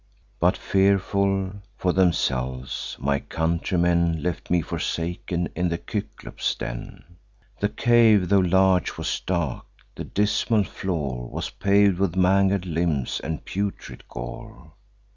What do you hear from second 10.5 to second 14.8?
floor Was pav'd with mangled limbs and putrid gore.